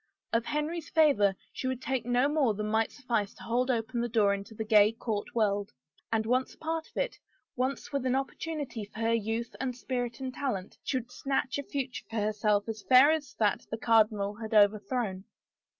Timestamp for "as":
12.67-12.81, 13.11-13.35